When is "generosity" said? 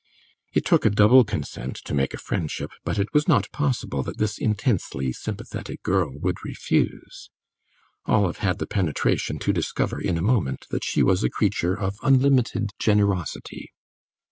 12.79-13.73